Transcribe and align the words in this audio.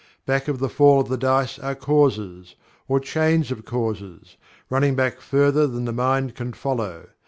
Back 0.25 0.47
of 0.47 0.57
the 0.57 0.67
fall 0.67 0.99
of 1.01 1.09
the 1.09 1.15
die 1.15 1.47
are 1.61 1.75
causes, 1.75 2.55
or 2.87 2.99
chains 2.99 3.51
of 3.51 3.65
causes, 3.65 4.35
running 4.67 4.95
back 4.95 5.21
further 5.21 5.67
than 5.67 5.85
the 5.85 5.93
mind 5.93 6.33
can 6.33 6.53
follow. 6.53 7.09